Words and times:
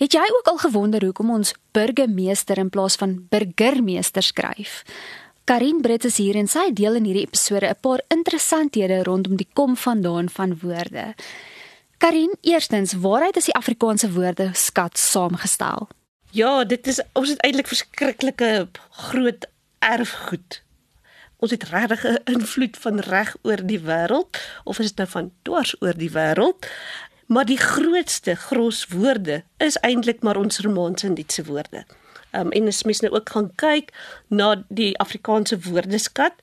Het 0.00 0.14
jy 0.16 0.22
ook 0.32 0.46
al 0.48 0.56
gewonder 0.56 1.04
hoekom 1.04 1.30
ons 1.30 1.50
burgemeester 1.76 2.58
in 2.58 2.70
plaas 2.72 2.94
van 2.96 3.18
burgermeester 3.28 4.24
skryf? 4.24 4.78
Karin 5.44 5.82
Brett 5.84 6.06
is 6.08 6.16
hier 6.16 6.38
en 6.40 6.48
sy 6.48 6.70
deel 6.72 6.96
in 6.96 7.04
hierdie 7.04 7.26
episode 7.26 7.68
'n 7.68 7.76
paar 7.80 8.00
interessanthede 8.08 9.02
rondom 9.04 9.36
die 9.36 9.48
kom 9.52 9.76
vandaan 9.76 10.28
van 10.28 10.58
woorde. 10.62 11.14
Karin, 11.98 12.32
eerstens, 12.40 12.92
waaruit 12.92 13.36
is 13.36 13.44
die 13.44 13.54
Afrikaanse 13.54 14.12
woorde 14.12 14.50
skat 14.52 14.98
saamgestel? 14.98 15.88
Ja, 16.30 16.64
dit 16.64 16.86
is 16.86 17.00
ons 17.12 17.28
het 17.28 17.40
eintlik 17.40 17.66
verskriklike 17.66 18.68
groot 18.90 19.46
erfgoed. 19.78 20.62
Ons 21.36 21.50
het 21.50 21.62
regtig 21.62 22.04
'n 22.04 22.18
invloed 22.24 22.76
van 22.76 23.00
reg 23.00 23.36
oor 23.42 23.66
die 23.66 23.80
wêreld 23.80 24.40
of 24.64 24.78
is 24.78 24.86
dit 24.86 24.96
nou 24.96 25.08
van 25.08 25.32
dwars 25.42 25.74
oor 25.80 25.94
die 25.96 26.10
wêreld? 26.10 26.66
Maar 27.30 27.44
die 27.46 27.58
grootste 27.58 28.34
gros 28.34 28.86
woorde 28.86 29.42
is 29.56 29.76
eintlik 29.76 30.22
maar 30.22 30.36
ons 30.36 30.58
Romaanse 30.58 31.06
en 31.06 31.14
Duitse 31.14 31.44
woorde. 31.44 31.84
Ehm 32.30 32.46
um, 32.46 32.50
en 32.50 32.66
as 32.66 32.82
mens 32.82 33.00
nou 33.00 33.12
ook 33.14 33.30
gaan 33.30 33.50
kyk 33.54 33.92
na 34.26 34.64
die 34.68 34.98
Afrikaanse 34.98 35.58
woordeskat, 35.60 36.34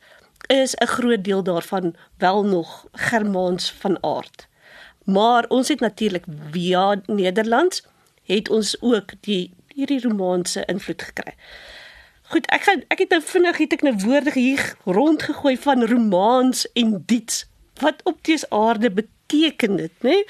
is 0.48 0.76
'n 0.76 0.86
groot 0.86 1.24
deel 1.24 1.44
daarvan 1.44 1.96
wel 2.18 2.46
nog 2.46 2.86
Germaans 2.92 3.72
van 3.72 4.04
aard. 4.04 4.48
Maar 5.04 5.46
ons 5.48 5.68
het 5.68 5.80
natuurlik 5.80 6.26
via 6.52 7.02
Nederlands 7.06 7.84
het 8.24 8.50
ons 8.50 8.82
ook 8.82 9.12
die 9.20 9.54
hierdie 9.68 10.02
Romaanse 10.02 10.66
invloed 10.66 11.02
gekry. 11.02 11.34
Goed, 12.22 12.46
ek 12.46 12.64
gaan 12.64 12.84
ek 12.88 13.00
het 13.00 13.10
nou 13.10 13.22
vinnig 13.22 13.58
het 13.58 13.74
ek 13.74 13.82
nou 13.82 13.96
woorde 14.06 14.32
hier 14.32 14.76
rondgegooi 14.84 15.58
van 15.58 15.86
Romaans 15.86 16.72
en 16.72 17.04
Diets. 17.06 17.46
Wat 17.80 18.04
op 18.04 18.24
dese 18.24 18.50
aarde 18.50 18.92
beteken 19.28 19.76
dit, 19.76 19.92
né? 20.02 20.24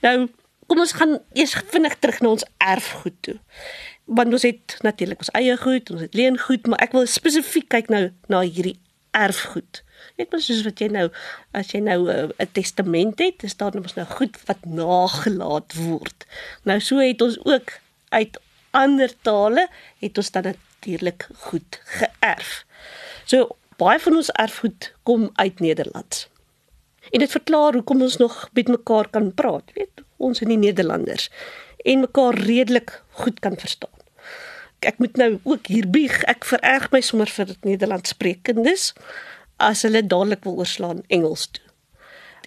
Nou, 0.00 0.28
kom 0.66 0.78
ons 0.84 0.92
gaan 0.92 1.18
eers 1.32 1.56
vinnig 1.72 1.96
terug 1.98 2.20
na 2.20 2.28
ons 2.36 2.46
erfgoed 2.58 3.16
toe. 3.20 3.36
Want 4.04 4.32
ons 4.32 4.44
het 4.46 4.76
natuurlik 4.84 5.20
ons 5.24 5.32
eie 5.36 5.56
goed, 5.56 5.90
ons 5.90 6.04
het 6.04 6.14
leengoed, 6.14 6.66
maar 6.66 6.80
ek 6.84 6.94
wil 6.96 7.08
spesifiek 7.08 7.68
kyk 7.72 7.90
nou 7.92 8.08
na 8.28 8.42
hierdie 8.44 8.78
erfgoed. 9.16 9.82
Net 10.20 10.30
mos 10.32 10.46
soos 10.46 10.62
wat 10.66 10.80
jy 10.80 10.88
nou 10.94 11.08
as 11.56 11.72
jy 11.74 11.80
nou 11.82 11.98
eh, 12.08 12.28
'n 12.28 12.32
uh, 12.38 12.48
testament 12.52 13.18
het, 13.18 13.42
is 13.42 13.56
daar 13.56 13.74
mos 13.74 13.96
nou 13.96 14.06
goed 14.06 14.36
wat 14.46 14.64
nagelaat 14.64 15.74
word. 15.74 16.26
Nou 16.64 16.80
so 16.80 16.98
het 16.98 17.22
ons 17.22 17.38
ook 17.44 17.72
uit 18.08 18.38
ander 18.70 19.12
tale 19.22 19.68
het 19.98 20.18
ons 20.18 20.30
dan 20.30 20.54
natuurlik 20.54 21.28
goed 21.48 21.80
geërf. 21.84 22.64
So 23.24 23.56
baie 23.76 23.98
van 23.98 24.16
ons 24.16 24.30
erfgoed 24.30 24.92
kom 25.02 25.30
uit 25.34 25.60
Nederlands. 25.60 26.28
En 27.10 27.24
dit 27.24 27.30
verklaar 27.30 27.78
hoekom 27.78 28.02
ons 28.02 28.16
nog 28.16 28.48
met 28.52 28.68
mekaar 28.68 29.08
kan 29.10 29.32
praat, 29.34 29.70
weet 29.74 30.04
ons 30.16 30.40
in 30.42 30.50
die 30.52 30.60
Nederlanders 30.60 31.28
en 31.86 32.00
mekaar 32.00 32.34
redelik 32.34 33.02
goed 33.22 33.38
kan 33.40 33.54
verstaan. 33.56 33.94
Ek 34.78 34.98
moet 34.98 35.16
nou 35.16 35.38
ook 35.42 35.66
hier 35.66 35.86
bieg, 35.90 36.20
ek 36.30 36.46
vererg 36.46 36.90
my 36.94 37.00
sommer 37.02 37.30
vir 37.30 37.50
dit 37.50 37.64
Nederlands 37.72 38.14
sprekendes 38.14 38.92
as 39.62 39.82
hulle 39.86 40.04
dadelik 40.06 40.44
wil 40.46 40.60
oorslaan 40.62 41.02
Engels 41.08 41.48
toe. 41.50 41.64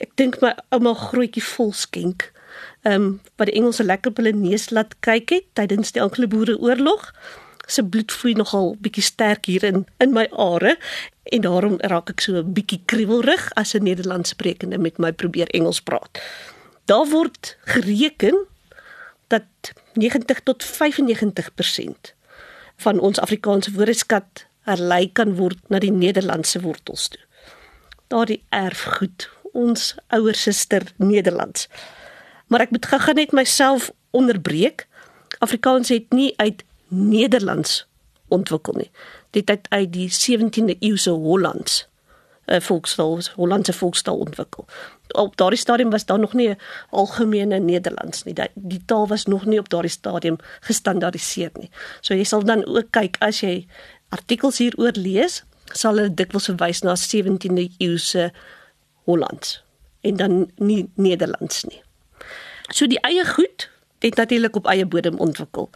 Ek 0.04 0.14
dink 0.20 0.39
my 0.44 0.54
ouma 0.72 0.94
grootjie 0.98 1.44
vol 1.44 1.73
skenk 1.76 2.32
ehm 2.82 2.94
um, 2.94 3.09
wat 3.38 3.48
die 3.48 3.56
Engelse 3.59 3.84
lekker 3.84 4.14
hulle 4.17 4.34
neus 4.36 4.70
laat 4.76 4.95
kyk 5.06 5.32
het 5.36 5.48
tydens 5.59 5.94
die 5.95 6.02
Anglo-Boereoorlog. 6.04 7.12
Se 7.72 7.83
bloed 7.88 8.11
vloei 8.11 8.33
nogal 8.36 8.73
bietjie 8.83 9.03
sterk 9.05 9.47
hier 9.47 9.64
in 9.67 9.86
in 10.03 10.16
my 10.16 10.25
are 10.36 10.75
en 11.31 11.44
daarom 11.45 11.77
raak 11.91 12.11
ek 12.11 12.23
so 12.25 12.36
'n 12.41 12.53
bietjie 12.53 12.81
kriewelrig 12.86 13.52
as 13.55 13.73
'n 13.75 13.83
Nederlands 13.83 14.33
sprekende 14.36 14.77
met 14.77 14.97
my 14.97 15.11
probeer 15.11 15.47
Engels 15.55 15.81
praat. 15.81 16.19
Daar 16.86 17.08
word 17.08 17.58
gereken 17.66 18.45
dat 19.27 19.47
90 19.94 20.44
tot 20.44 20.64
95% 20.64 22.14
van 22.77 22.99
ons 22.99 23.19
Afrikaanse 23.19 23.72
woordeskat 23.72 24.45
herlei 24.61 25.11
kan 25.11 25.36
word 25.36 25.59
na 25.69 25.80
die 25.80 25.92
Nederlandse 25.92 26.61
wortels 26.61 27.08
toe. 27.08 27.22
Daardie 28.08 28.43
erfgoed, 28.49 29.30
ons 29.54 29.95
ouer 30.10 30.36
suster 30.36 30.83
Nederlands 30.98 31.67
maar 32.52 32.65
ek 32.67 32.73
moet 32.76 32.86
gou-gou 32.92 33.14
net 33.15 33.31
myself 33.31 33.87
onderbreek. 34.11 34.83
Afrikaans 35.39 35.89
het 35.89 36.11
nie 36.11 36.33
uit 36.36 36.65
Nederlands 36.92 37.88
ontwikkel 38.28 38.74
nie. 38.78 38.92
Dit 39.30 39.50
het 39.50 39.68
uit 39.70 39.94
die 39.94 40.10
17de 40.12 40.76
eeu 40.80 40.98
se 40.98 41.10
Hollands 41.10 41.88
'n 42.46 42.54
uh, 42.54 42.62
volkstaal, 42.62 43.20
Hollandse 43.36 43.74
volkstaal 43.74 44.18
ontwikkel. 44.18 44.66
Op 45.12 45.38
daardie 45.38 45.60
stadium 45.60 45.90
was 45.90 46.06
daar 46.06 46.20
nog 46.20 46.34
nie 46.34 46.50
'n 46.50 46.60
algemene 46.90 47.60
Nederlands 47.60 48.24
nie. 48.24 48.34
Die, 48.34 48.50
die 48.54 48.82
taal 48.86 49.08
was 49.08 49.26
nog 49.26 49.46
nie 49.46 49.60
op 49.60 49.70
daardie 49.70 49.92
stadium 49.92 50.36
gestandaardiseer 50.60 51.50
nie. 51.54 51.70
So 52.00 52.14
jy 52.14 52.24
sal 52.24 52.44
dan 52.44 52.66
ook 52.66 52.88
kyk 52.90 53.16
as 53.20 53.40
jy 53.40 53.68
artikels 54.10 54.58
hieroor 54.58 54.92
lees, 54.94 55.44
sal 55.66 55.96
hulle 55.96 56.14
dikwels 56.14 56.46
verwys 56.46 56.82
na 56.82 56.96
17de 56.96 57.72
eeu 57.78 57.98
se 57.98 58.32
Hollands 59.04 59.64
en 60.02 60.16
dan 60.16 60.52
nie 60.56 60.90
Nederlands 60.96 61.64
nie. 61.64 61.84
So 62.70 62.88
die 62.88 63.00
eie 63.00 63.26
goed 63.26 63.70
het 64.10 64.16
natuurlik 64.16 64.56
op 64.56 64.67
eie 64.67 64.86
bodem 64.86 65.17
ontwikkel. 65.17 65.70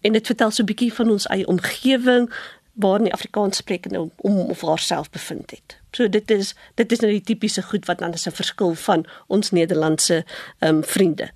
En 0.00 0.12
dit 0.12 0.26
vertel 0.26 0.50
so 0.50 0.62
'n 0.62 0.66
bietjie 0.66 0.92
van 0.92 1.10
ons 1.10 1.26
eie 1.26 1.46
omgewing 1.46 2.32
waar 2.72 2.98
die 2.98 3.12
Afrikaans 3.12 3.56
sprekende 3.56 4.08
om 4.16 4.38
of 4.38 4.60
haarself 4.60 5.10
bevind 5.10 5.50
het. 5.50 5.78
So 5.92 6.08
dit 6.08 6.30
is 6.30 6.54
dit 6.74 6.92
is 6.92 7.00
nou 7.00 7.12
die 7.12 7.22
tipiese 7.22 7.62
goed 7.62 7.86
wat 7.86 7.98
dan 7.98 8.12
is 8.12 8.26
'n 8.26 8.30
verskil 8.32 8.74
van 8.74 9.06
ons 9.26 9.50
Nederlandse 9.50 10.24
ehm 10.58 10.74
um, 10.74 10.84
vriende. 10.84 11.30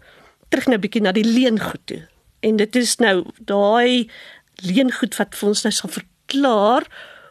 Terug 0.48 0.66
nou 0.66 0.76
'n 0.76 0.80
bietjie 0.80 1.02
na 1.02 1.12
die 1.12 1.24
leengoed 1.24 1.80
toe. 1.84 2.08
En 2.40 2.56
dit 2.56 2.76
is 2.76 2.96
nou 2.96 3.24
daai 3.38 4.10
leengoed 4.54 5.16
wat 5.16 5.34
vir 5.34 5.48
ons 5.48 5.62
nou 5.62 5.72
sal 5.74 5.90
verklaar 5.90 6.86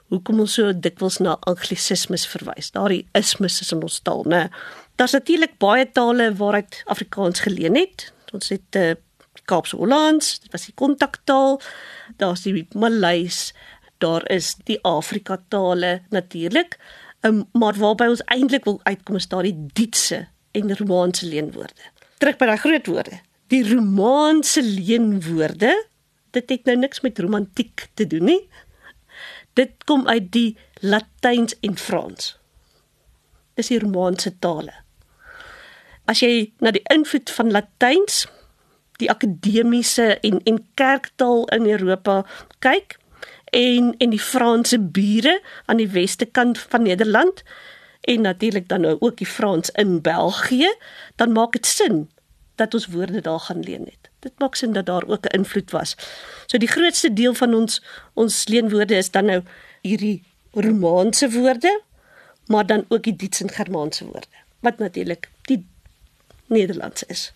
hoekom 0.08 0.40
ons 0.40 0.54
so 0.54 0.74
dikwels 0.80 1.18
na 1.18 1.38
anglisismes 1.50 2.28
verwys. 2.28 2.72
Daardie 2.72 3.06
ismes 3.18 3.62
is 3.62 3.72
in 3.72 3.82
ons 3.82 4.00
taal, 4.06 4.26
né? 4.30 4.50
Daar's 4.96 5.12
natuurlik 5.12 5.58
baie 5.58 5.92
tale 5.92 6.34
waaruit 6.38 6.84
Afrikaans 6.86 7.40
geleen 7.40 7.76
het. 7.76 8.12
Ons 8.34 8.50
het 8.50 8.78
uh, 8.82 8.94
Kaapse 9.50 9.78
Hollands, 9.78 10.40
dit 10.44 10.52
was 10.52 10.68
die 10.70 10.76
kontaktaal. 10.78 11.60
Daar's 12.18 12.46
die 12.46 12.68
Maleis, 12.78 13.54
daar 14.04 14.26
is 14.32 14.54
die 14.68 14.80
Afrika 14.88 15.40
tale 15.48 16.02
natuurlik. 16.10 16.78
Um, 17.24 17.46
maar 17.54 17.78
waarby 17.80 18.10
ons 18.12 18.24
eintlik 18.36 18.66
wil 18.68 18.80
uitkom 18.84 19.16
is 19.16 19.30
daardie 19.32 19.56
Duitse 19.74 20.26
en 20.52 20.76
Romaanse 20.78 21.30
leenwoorde. 21.30 21.90
Terug 22.20 22.38
by 22.38 22.50
daai 22.50 22.62
groot 22.66 22.90
woorde. 22.92 23.22
Die 23.54 23.64
Romaanse 23.68 24.64
leenwoorde, 24.64 25.72
dit 26.36 26.50
het 26.50 26.70
nou 26.70 26.78
niks 26.82 27.02
met 27.06 27.20
romantiek 27.20 27.88
te 27.94 28.08
doen 28.10 28.28
nie. 28.34 28.42
Dit 29.54 29.86
kom 29.86 30.08
uit 30.10 30.32
die 30.34 30.58
Latyns 30.82 31.56
en 31.62 31.78
Frans. 31.78 32.34
Dis 33.56 33.70
die 33.70 33.80
Romaanse 33.80 34.34
tale 34.42 34.83
as 36.06 36.20
jy 36.20 36.52
na 36.60 36.72
die 36.72 36.84
invloed 36.94 37.30
van 37.30 37.52
Latyns, 37.52 38.26
die 39.02 39.10
akademiese 39.12 40.20
en 40.22 40.42
en 40.44 40.60
kerktaal 40.80 41.46
in 41.56 41.70
Europa 41.70 42.24
kyk 42.60 42.98
en 43.54 43.94
en 43.98 44.10
die 44.10 44.22
Franse 44.22 44.80
bure 44.80 45.40
aan 45.66 45.82
die 45.82 45.90
weste 45.90 46.26
kant 46.26 46.60
van 46.60 46.84
Nederland 46.84 47.44
en 48.02 48.22
natuurlik 48.22 48.68
dan 48.68 48.82
nou 48.82 48.98
ook 49.00 49.18
die 49.18 49.28
Frans 49.28 49.70
in 49.70 50.02
België, 50.02 50.74
dan 51.16 51.32
maak 51.32 51.52
dit 51.52 51.66
sin 51.66 52.10
dat 52.56 52.74
ons 52.74 52.88
woorde 52.88 53.22
daar 53.22 53.40
gaan 53.40 53.64
leen 53.64 53.86
het. 53.86 54.10
Dit 54.20 54.34
maak 54.38 54.56
sin 54.56 54.74
dat 54.74 54.86
daar 54.86 55.08
ook 55.08 55.26
'n 55.26 55.38
invloed 55.38 55.72
was. 55.72 55.96
So 56.46 56.58
die 56.58 56.68
grootste 56.68 57.14
deel 57.14 57.34
van 57.34 57.54
ons 57.54 57.84
ons 58.14 58.48
leenwoorde 58.48 58.96
is 58.96 59.12
dan 59.12 59.26
nou 59.26 59.42
hierdie 59.82 60.24
Romaanse 60.52 61.30
woorde, 61.30 61.82
maar 62.46 62.66
dan 62.66 62.86
ook 62.88 63.04
die 63.04 63.16
Duits 63.16 63.42
en 63.42 63.50
Germaanse 63.50 64.06
woorde. 64.06 64.28
Wat 64.60 64.78
natuurlik 64.78 65.30
die 65.42 65.68
Nederlands 66.54 67.06
is. 67.12 67.32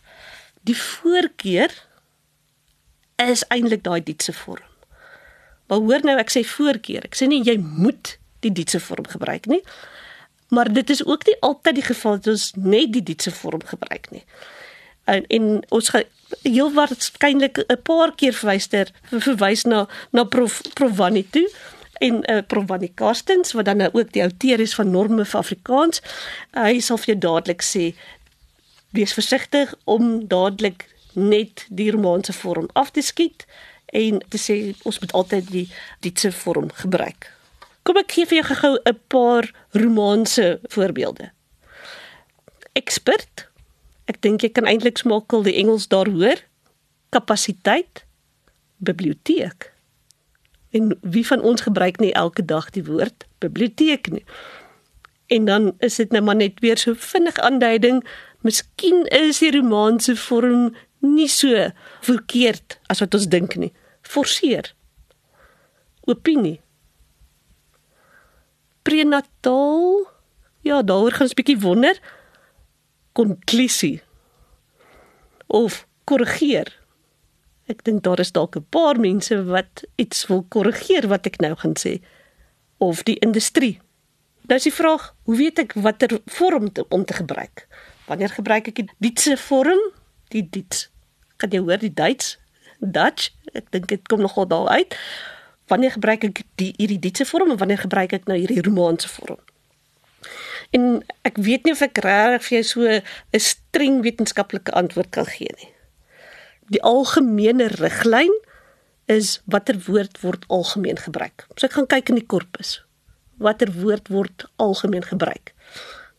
Die 0.68 0.78
voorkeur 0.78 1.74
is 3.26 3.44
eintlik 3.54 3.84
daai 3.84 4.02
Duitse 4.04 4.34
vorm. 4.34 4.66
Maar 5.68 5.84
hoor 5.84 6.06
nou 6.08 6.18
ek 6.22 6.32
sê 6.32 6.44
voorkeur. 6.48 7.06
Ek 7.08 7.18
sê 7.18 7.28
nie 7.28 7.44
jy 7.46 7.58
moet 7.60 8.16
die 8.46 8.54
Duitse 8.54 8.80
vorm 8.84 9.08
gebruik 9.10 9.50
nie. 9.52 9.64
Maar 10.54 10.72
dit 10.74 10.90
is 10.90 11.04
ook 11.06 11.26
nie 11.28 11.36
altyd 11.44 11.82
die 11.82 11.88
geval 11.90 12.20
dat 12.20 12.32
ons 12.36 12.52
net 12.56 12.94
die 12.94 13.04
Duitse 13.04 13.34
vorm 13.36 13.66
gebruik 13.68 14.12
nie. 14.16 14.24
En 15.08 15.26
en 15.28 15.50
ons 15.76 15.90
gaan 15.90 16.08
heel 16.44 16.72
waarskynlik 16.74 17.64
'n 17.68 17.82
paar 17.84 18.16
keer 18.16 18.34
verwyster 18.34 18.92
verwys 19.12 19.64
na 19.64 19.88
na 20.12 20.24
prof 20.24 20.62
Provani 20.74 21.28
toe 21.30 21.50
en 22.00 22.32
uh, 22.32 22.42
Provani 22.48 22.92
Karstens 22.94 23.52
wat 23.52 23.66
dan 23.66 23.78
nou 23.78 23.90
ook 23.94 24.12
die 24.12 24.22
outeur 24.22 24.60
is 24.60 24.76
van 24.76 24.92
norme 24.92 25.26
vir 25.26 25.40
Afrikaans. 25.40 26.02
Uh, 26.54 26.64
hy 26.64 26.80
sal 26.80 26.98
vir 26.98 27.14
jou 27.14 27.18
dadelik 27.18 27.62
sê 27.62 27.96
wees 28.98 29.14
versigtig 29.14 29.74
om 29.86 30.28
dadelik 30.28 30.88
net 31.18 31.66
die 31.70 31.90
romaanse 31.94 32.34
vorm 32.34 32.70
af 32.74 32.92
te 32.92 33.02
skiet 33.02 33.46
en 33.96 34.20
te 34.30 34.40
sê 34.42 34.58
ons 34.84 35.00
moet 35.00 35.14
altyd 35.18 35.50
die 35.54 35.66
Duitse 36.04 36.32
vorm 36.36 36.70
gebruik. 36.82 37.30
Kom 37.88 37.98
ek 38.02 38.12
gee 38.18 38.28
vir 38.28 38.42
jou 38.42 38.58
gou 38.62 38.74
'n 38.84 39.00
paar 39.08 39.52
romaanse 39.72 40.60
voorbeelde. 40.74 41.32
Expert. 42.74 43.48
Ek 44.06 44.22
dink 44.22 44.42
jy 44.42 44.50
kan 44.50 44.66
eintlik 44.66 44.98
smakel 44.98 45.44
die 45.44 45.56
Engels 45.56 45.88
daar 45.88 46.10
hoor. 46.10 46.44
kapasiteit 47.10 48.06
biblioteek. 48.78 49.74
En 50.70 50.98
wie 51.02 51.28
van 51.28 51.42
ons 51.42 51.62
gebruik 51.62 52.00
nie 52.00 52.14
elke 52.14 52.46
dag 52.46 52.70
die 52.70 52.84
woord 52.84 53.26
biblioteek 53.40 54.12
nie? 54.12 54.26
En 55.28 55.46
dan 55.46 55.74
is 55.80 55.96
dit 55.96 56.12
nou 56.12 56.24
maar 56.24 56.36
net 56.36 56.60
weer 56.60 56.78
so 56.78 56.94
vinnig 56.96 57.38
aanduiding, 57.38 58.04
miskien 58.42 59.06
is 59.12 59.42
die 59.44 59.52
romanse 59.52 60.16
vorm 60.16 60.76
nie 61.04 61.28
so 61.28 61.70
verkeerd 62.02 62.80
as 62.88 63.04
wat 63.04 63.14
ons 63.14 63.28
dink 63.28 63.56
nie. 63.60 63.74
Forceer. 64.02 64.72
Opinie. 66.08 66.62
Prenatal. 68.88 70.08
Ja, 70.64 70.82
daaroor 70.82 71.12
gaan 71.12 71.28
'n 71.28 71.36
bietjie 71.36 71.60
wonder. 71.60 72.00
Konklusie. 73.12 74.02
Of 75.48 75.88
korrigeer. 76.04 76.80
Ek 77.68 77.84
dink 77.84 78.04
daar 78.04 78.20
is 78.20 78.32
dalk 78.32 78.56
'n 78.56 78.66
paar 78.70 79.00
mense 79.00 79.44
wat 79.44 79.84
iets 79.96 80.28
wil 80.28 80.46
korrigeer 80.48 81.08
wat 81.08 81.26
ek 81.26 81.40
nou 81.40 81.56
gaan 81.56 81.76
sê 81.76 82.00
of 82.78 83.04
die 83.04 83.20
industrie. 83.20 83.80
Nou 84.48 84.58
is 84.60 84.68
die 84.68 84.74
vraag, 84.74 85.10
hoe 85.28 85.36
weet 85.36 85.60
ek 85.60 85.76
watter 85.84 86.20
vorm 86.38 86.72
te, 86.72 86.86
om 86.90 87.06
te 87.06 87.14
gebruik? 87.18 87.68
Wanneer 88.08 88.32
gebruik 88.32 88.70
ek 88.72 88.80
die 88.80 88.88
Duitse 89.04 89.36
vorm? 89.38 89.82
Die 90.32 90.46
Duits. 90.50 90.88
Kan 91.38 91.52
jy 91.52 91.60
hoor 91.64 91.82
die 91.82 91.94
Duits? 91.94 92.38
Dutch. 92.80 93.34
Ek 93.54 93.68
dink 93.76 93.90
dit 93.92 94.08
kom 94.08 94.24
nogal 94.24 94.48
daar 94.48 94.68
uit. 94.80 94.96
Wanneer 95.68 95.98
gebruik 95.98 96.24
ek 96.30 96.44
die 96.62 96.72
hierdie 96.78 97.00
Duitse 97.04 97.28
vorm 97.28 97.52
en 97.52 97.60
wanneer 97.60 97.84
gebruik 97.84 98.16
ek 98.16 98.28
nou 98.32 98.38
hierdie 98.40 98.64
Romaanse 98.64 99.12
vorm? 99.12 99.42
En 100.76 101.02
ek 101.28 101.40
weet 101.40 101.68
nie 101.68 101.76
of 101.76 101.84
ek 101.84 102.00
regtig 102.04 102.48
vir 102.48 102.56
jou 102.58 102.68
so 102.68 102.88
'n 102.88 103.40
streng 103.40 104.04
wetenskaplike 104.04 104.72
antwoord 104.72 105.12
kan 105.12 105.28
gee 105.28 105.52
nie 105.60 105.72
die 106.74 106.84
algemene 106.84 107.70
riglyn 107.80 108.34
is 109.08 109.38
watter 109.48 109.78
woord 109.88 110.20
word 110.22 110.44
algemeen 110.52 111.00
gebruik. 111.00 111.48
So 111.56 111.68
ek 111.68 111.78
gaan 111.78 111.88
kyk 111.88 112.12
in 112.12 112.20
die 112.20 112.28
korpus. 112.28 112.82
Watter 113.38 113.72
woord 113.72 114.08
word 114.08 114.46
algemeen 114.56 115.06
gebruik? 115.06 115.54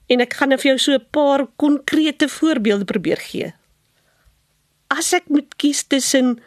En 0.08 0.22
ek 0.24 0.38
gaan 0.38 0.52
nou 0.52 0.58
vir 0.60 0.70
jou 0.72 0.78
so 0.78 0.92
'n 0.96 1.06
paar 1.10 1.46
konkrete 1.56 2.28
voorbeelde 2.28 2.84
probeer 2.84 3.20
gee. 3.20 3.54
As 4.88 5.12
ek 5.12 5.28
moet 5.28 5.56
kies 5.56 5.82
tussen 5.84 6.40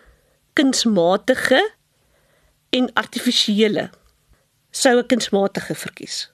kunsmatige 0.53 1.61
en 2.69 2.93
artifisiële, 2.93 3.89
sou 4.71 4.99
ek 4.99 5.07
kunsmatige 5.07 5.75
verkies. 5.75 6.31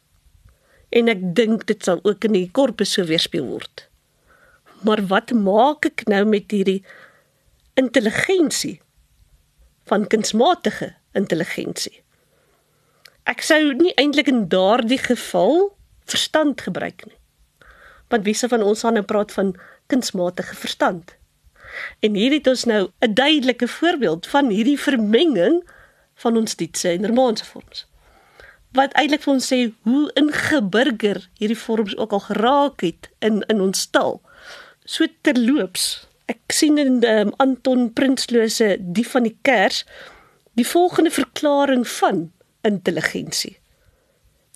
En 0.90 1.08
ek 1.08 1.20
dink 1.36 1.66
dit 1.68 1.84
sal 1.84 2.00
ook 2.04 2.24
in 2.24 2.34
die 2.34 2.50
korpus 2.52 2.94
so 2.94 3.04
weerspieël 3.04 3.46
word. 3.46 3.90
Maar 4.86 5.02
wat 5.08 5.32
maak 5.32 5.86
ek 5.86 6.06
nou 6.08 6.24
met 6.26 6.52
hierdie 6.52 6.84
intelligensie 7.76 8.82
van 9.88 10.08
kunsmatige 10.08 10.96
intelligensie. 11.14 12.04
Ek 13.28 13.42
sou 13.44 13.74
nie 13.76 13.92
eintlik 14.00 14.30
in 14.32 14.46
daardie 14.48 15.02
geval 15.04 15.74
verstand 16.08 16.62
gebruik 16.64 17.04
nie. 17.06 17.18
Want 18.08 18.24
wie 18.24 18.36
se 18.40 18.48
van 18.48 18.64
ons 18.64 18.86
gaan 18.86 18.96
nou 18.96 19.04
praat 19.04 19.34
van 19.36 19.56
kunsmatige 19.92 20.56
verstand? 20.56 21.12
En 22.00 22.16
hier 22.16 22.32
het 22.32 22.48
ons 22.48 22.64
nou 22.64 22.88
'n 23.04 23.14
duidelike 23.14 23.68
voorbeeld 23.68 24.28
van 24.28 24.50
hierdie 24.50 24.80
vermenging 24.80 25.64
van 26.16 26.38
ons 26.38 26.56
Duitse 26.56 26.90
en 26.90 27.08
Romaanse 27.08 27.46
vorms. 27.46 27.86
Wat 28.72 28.94
eintlik 28.94 29.22
vir 29.22 29.34
ons 29.34 29.48
sê 29.54 29.74
hoe 29.82 30.12
ingeburger 30.14 31.30
hierdie 31.38 31.60
vorms 31.60 31.98
ook 31.98 32.12
al 32.12 32.20
geraak 32.20 32.82
het 32.82 33.10
in 33.20 33.42
in 33.42 33.62
ons 33.62 33.86
taal. 33.86 34.22
So 34.86 35.06
terloops 35.22 36.08
ek 36.26 36.40
sien 36.48 36.78
in 36.78 37.04
um, 37.04 37.34
Anton 37.38 37.94
Prinsloo 37.94 38.48
se 38.48 38.78
die 38.80 39.08
van 39.08 39.24
die 39.24 39.38
kers 39.42 39.86
die 40.54 40.68
volgende 40.68 41.12
verklaring 41.12 41.88
van 41.88 42.32
intelligensie. 42.62 43.58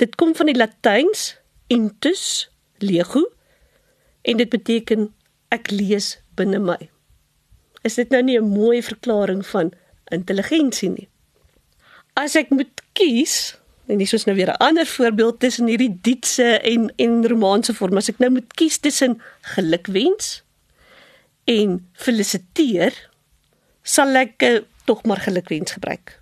Dit 0.02 0.16
kom 0.16 0.36
van 0.36 0.46
die 0.46 0.58
Latyns 0.58 1.36
intus 1.68 2.50
lego 2.78 3.24
en 4.22 4.38
dit 4.38 4.50
beteken 4.50 5.14
ek 5.50 5.72
lees 5.72 6.16
binne 6.40 6.60
my. 6.60 6.78
Is 7.86 7.98
dit 7.98 8.10
nou 8.10 8.22
nie 8.24 8.38
'n 8.40 8.50
mooi 8.50 8.82
verklaring 8.84 9.46
van 9.46 9.74
intelligensie 10.12 10.90
nie? 10.90 11.08
As 12.14 12.36
ek 12.36 12.50
moet 12.50 12.82
kies 12.94 13.58
en 13.88 13.98
dis 13.98 14.14
ons 14.14 14.26
nou 14.26 14.36
weer 14.36 14.52
'n 14.52 14.64
ander 14.64 14.86
voorbeeld 14.86 15.40
tussen 15.40 15.68
hierdie 15.68 16.00
Duitse 16.02 16.60
en 16.60 16.94
en 16.96 17.28
Romaanse 17.28 17.74
vorm 17.74 17.98
as 17.98 18.10
ek 18.10 18.20
nou 18.20 18.30
moet 18.30 18.54
kies 18.54 18.78
tussen 18.78 19.22
gelukwens 19.42 20.44
en 21.46 21.90
feliciteer, 21.94 22.94
sal 23.84 24.16
ek 24.16 24.44
uh, 24.44 24.62
tog 24.86 25.04
maar 25.04 25.18
gelukwens 25.18 25.72
gebruik. 25.72 26.21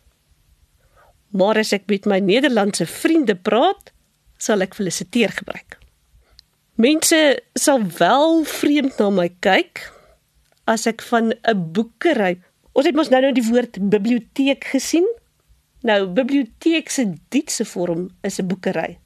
Maar 1.30 1.62
as 1.62 1.74
ek 1.76 1.86
met 1.92 2.06
my 2.10 2.20
Nederlandse 2.20 2.86
vriende 2.90 3.36
praat, 3.36 3.92
sal 4.38 4.64
ek 4.66 4.78
feliciteer 4.78 5.34
gebruik. 5.36 5.78
Mense 6.80 7.20
sal 7.60 7.84
wel 8.00 8.44
vreemd 8.48 9.00
na 9.02 9.10
my 9.12 9.28
kyk 9.44 9.84
as 10.70 10.88
ek 10.88 11.02
van 11.12 11.34
'n 11.34 11.72
boekery. 11.76 12.40
Ons 12.74 12.86
het 12.86 12.96
mos 12.96 13.10
nou 13.10 13.22
nou 13.22 13.34
die 13.34 13.50
woord 13.50 13.90
biblioteek 13.90 14.64
gesien. 14.64 15.08
Nou 15.84 16.08
biblioteek 16.08 16.90
se 16.90 17.14
Duitse 17.30 17.66
vorm 17.66 18.10
is 18.24 18.40
'n 18.40 18.48
boekery. 18.48 18.98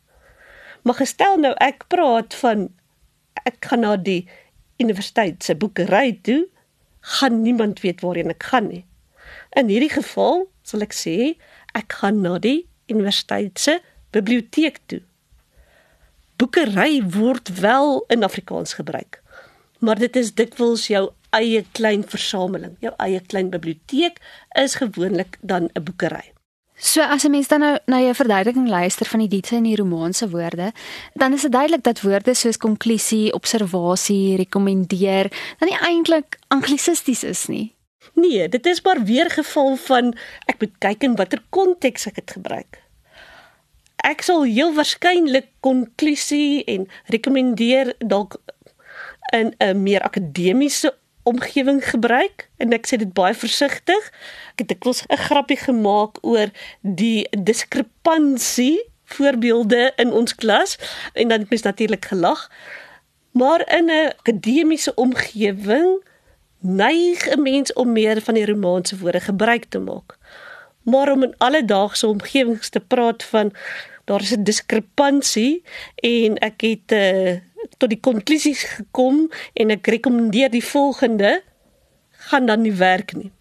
Maar 0.84 0.96
gestel 0.96 1.38
nou 1.38 1.54
ek 1.58 1.88
praat 1.88 2.34
van 2.34 2.70
ek 3.44 3.66
gaan 3.66 3.80
na 3.80 3.96
die 3.96 4.28
universiteit 4.78 5.44
se 5.44 5.56
boekery 5.56 6.20
toe, 6.22 6.48
gaan 7.00 7.42
niemand 7.42 7.82
weet 7.84 8.02
waarheen 8.02 8.30
ek 8.30 8.44
gaan 8.44 8.68
nie. 8.68 8.86
In 9.50 9.68
hierdie 9.68 9.92
geval 9.92 10.48
sal 10.62 10.82
ek 10.82 10.94
sê 10.94 11.36
ek 11.78 12.00
gaan 12.02 12.22
na 12.22 12.38
die 12.40 12.66
universiteit 12.92 13.60
se 13.60 13.80
biblioteek 14.12 14.80
toe. 14.86 15.02
Boekery 16.38 17.02
word 17.14 17.50
wel 17.60 18.04
in 18.14 18.24
Afrikaans 18.24 18.74
gebruik, 18.74 19.22
maar 19.80 20.00
dit 20.00 20.16
is 20.16 20.34
dikwels 20.34 20.88
jou 20.88 21.10
eie 21.34 21.64
klein 21.72 22.06
versameling. 22.08 22.78
Jou 22.84 22.94
eie 23.02 23.22
klein 23.28 23.50
biblioteek 23.54 24.20
is 24.60 24.78
gewoonlik 24.82 25.38
dan 25.42 25.70
'n 25.74 25.84
boekery. 25.84 26.34
So 26.78 27.02
as 27.02 27.24
'n 27.24 27.32
mens 27.32 27.48
dan 27.48 27.60
nou 27.60 27.78
na 27.86 28.00
jou 28.00 28.16
verduideliking 28.16 28.68
luister 28.68 29.06
van 29.06 29.20
die 29.20 29.28
Duitse 29.28 29.56
en 29.56 29.64
die 29.64 29.76
Romaanse 29.76 30.30
woorde, 30.30 30.72
dan 31.14 31.34
is 31.34 31.42
dit 31.42 31.52
duidelik 31.52 31.84
dat 31.84 32.02
woorde 32.02 32.34
soos 32.34 32.58
konklusie, 32.58 33.34
observasie, 33.34 34.36
rekommendeer 34.36 35.32
dan 35.58 35.70
nie 35.70 35.80
eintlik 35.80 36.40
anglisisties 36.48 37.24
is 37.24 37.46
nie. 37.46 37.76
Nee, 38.14 38.50
dit 38.50 38.66
is 38.66 38.82
maar 38.82 39.04
weergeval 39.04 39.76
van 39.76 40.14
ek 40.46 40.60
moet 40.60 40.74
kyk 40.78 41.04
in 41.04 41.16
watter 41.16 41.42
konteks 41.50 42.08
ek 42.08 42.16
dit 42.22 42.32
gebruik. 42.32 42.82
Ek 44.04 44.22
sal 44.22 44.44
heel 44.44 44.74
waarskynlik 44.76 45.48
konklusie 45.60 46.64
en 46.68 46.90
rekommendeer 47.06 47.94
dalk 48.00 48.36
in 49.34 49.56
'n 49.60 49.84
meer 49.84 50.02
akademiese 50.02 50.94
omgewing 51.24 51.80
gebruik 51.90 52.50
en 52.58 52.74
ek 52.74 52.88
sê 52.88 53.00
dit 53.00 53.14
baie 53.14 53.34
versigtig. 53.34 54.12
Ek 54.54 54.64
het 54.64 54.68
dikwels 54.68 55.04
'n 55.08 55.18
grappie 55.18 55.58
gemaak 55.58 56.20
oor 56.22 56.52
die 56.82 57.28
diskrepansie 57.32 58.84
voorbeelde 59.06 59.94
in 59.96 60.12
ons 60.12 60.36
klas 60.36 60.78
en 61.14 61.28
dan 61.28 61.40
het 61.40 61.50
mens 61.50 61.62
natuurlik 61.62 62.06
gelag. 62.06 62.52
Maar 63.32 63.62
in 63.78 63.86
'n 63.86 64.14
akademiese 64.20 64.94
omgewing 64.96 66.04
neig 66.64 67.28
'n 67.30 67.42
mens 67.42 67.74
om 67.74 67.92
meer 67.92 68.22
van 68.22 68.34
die 68.34 68.46
romaanse 68.46 68.98
woorde 68.98 69.20
gebruik 69.20 69.66
te 69.70 69.80
maak. 69.80 70.18
Maar 70.84 71.12
om 71.12 71.24
in 71.24 71.38
alledaagse 71.38 72.08
omgewings 72.08 72.70
te 72.70 72.80
praat 72.80 73.24
van 73.24 73.54
daar 74.04 74.22
is 74.22 74.36
'n 74.36 74.44
diskrepansie 74.44 75.64
en 75.96 76.38
ek 76.38 76.62
het 76.62 76.92
uh, 76.92 77.38
tot 77.78 77.90
die 77.90 78.00
konklusies 78.00 78.64
gekom 78.64 79.32
en 79.54 79.70
ek 79.70 79.88
rekommendeer 79.88 80.50
die 80.50 80.66
volgende 80.66 81.42
gaan 82.10 82.46
dan 82.46 82.62
nie 82.62 82.74
werk 82.74 83.14
nie. 83.14 83.32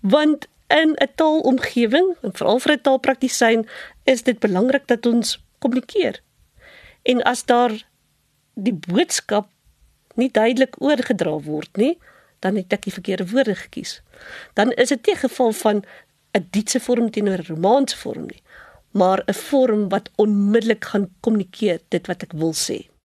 Want 0.00 0.46
in 0.66 0.90
'n 0.94 1.12
taalomgewing, 1.14 2.16
en 2.22 2.32
veral 2.32 2.58
vir 2.58 2.72
'n 2.72 2.80
taalpraktisyn, 2.80 3.68
is 4.04 4.22
dit 4.22 4.38
belangrik 4.38 4.86
dat 4.86 5.06
ons 5.06 5.42
kommunikeer. 5.58 6.20
En 7.02 7.22
as 7.22 7.44
daar 7.44 7.86
die 8.54 8.74
boodskap 8.74 9.48
nie 10.14 10.30
duidelik 10.30 10.74
oorgedra 10.82 11.38
word 11.38 11.76
nie, 11.76 11.98
dan 12.38 12.56
het 12.56 12.72
ek 12.72 12.82
die 12.82 12.92
verkeerde 12.92 13.30
woorde 13.30 13.54
gekies. 13.54 14.00
Dan 14.54 14.72
is 14.72 14.88
dit 14.88 15.06
nie 15.06 15.16
geval 15.16 15.52
van 15.52 15.84
'n 16.32 16.46
Duitse 16.50 16.80
vorm 16.80 17.10
teenoor 17.10 17.38
'n 17.38 17.48
Romaanse 17.48 17.96
vorm 17.96 18.26
nie, 18.26 18.42
maar 18.90 19.22
'n 19.26 19.34
vorm 19.34 19.88
wat 19.88 20.10
onmiddellik 20.16 20.84
gaan 20.84 21.08
kommunikeer 21.20 21.80
dit 21.88 22.06
wat 22.06 22.22
ek 22.22 22.32
wil 22.32 22.54
sê. 22.54 22.97